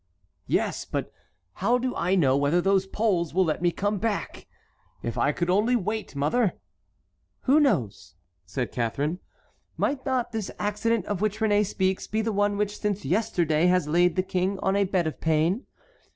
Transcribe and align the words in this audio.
"Yes; 0.47 0.83
but 0.83 1.11
how 1.61 1.77
do 1.77 1.95
I 1.95 2.15
know 2.15 2.35
whether 2.35 2.59
those 2.59 2.87
Poles 2.87 3.35
will 3.35 3.45
let 3.45 3.61
me 3.61 3.71
come 3.71 3.99
back? 3.99 4.47
If 5.03 5.15
I 5.15 5.31
could 5.31 5.47
only 5.51 5.75
wait, 5.75 6.15
mother!" 6.15 6.53
"Who 7.41 7.59
knows?" 7.59 8.15
said 8.43 8.71
Catharine; 8.71 9.19
"might 9.77 10.03
not 10.03 10.31
this 10.31 10.49
accident 10.57 11.05
of 11.05 11.21
which 11.21 11.37
Réné 11.37 11.63
speaks 11.67 12.07
be 12.07 12.23
the 12.23 12.33
one 12.33 12.57
which 12.57 12.79
since 12.79 13.05
yesterday 13.05 13.67
has 13.67 13.87
laid 13.87 14.15
the 14.15 14.23
King 14.23 14.57
on 14.63 14.75
a 14.75 14.85
bed 14.85 15.05
of 15.05 15.21
pain? 15.21 15.67